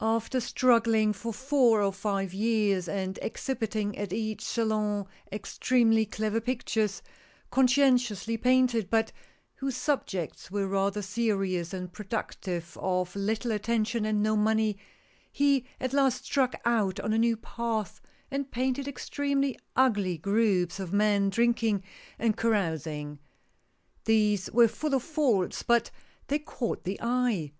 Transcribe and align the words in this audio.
After 0.00 0.40
struggling 0.40 1.12
for 1.12 1.30
four 1.30 1.82
or 1.82 1.92
five 1.92 2.32
years, 2.32 2.88
and 2.88 3.18
exhibiting 3.20 3.98
at 3.98 4.14
each 4.14 4.42
Salon 4.42 5.04
ex 5.30 5.58
tremely 5.58 6.10
clever 6.10 6.40
pictures, 6.40 7.02
conscientiously 7.50 8.38
painted, 8.38 8.88
but 8.88 9.12
whose 9.56 9.76
subjects 9.76 10.50
were 10.50 10.66
rather 10.66 11.02
serious, 11.02 11.74
and 11.74 11.92
productive 11.92 12.78
of 12.80 13.14
little 13.14 13.52
attention 13.52 14.06
and 14.06 14.22
no 14.22 14.36
money, 14.38 14.78
he 15.30 15.66
at 15.78 15.92
last 15.92 16.24
struck 16.24 16.54
out 16.64 16.98
on 17.00 17.12
a 17.12 17.18
new 17.18 17.36
path, 17.36 18.00
and 18.30 18.50
painted 18.50 18.88
extremely 18.88 19.54
ugly 19.76 20.16
groups 20.16 20.80
of 20.80 20.94
men 20.94 21.28
drinking 21.28 21.82
and 22.18 22.38
carousing. 22.38 23.18
These 24.06 24.50
were 24.50 24.66
full 24.66 24.94
of 24.94 25.02
faults, 25.02 25.62
but 25.62 25.90
they 26.28 26.38
caught 26.38 26.84
the 26.84 26.98
eye. 27.02 27.52